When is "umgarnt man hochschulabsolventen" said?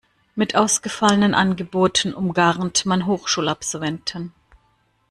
2.15-4.33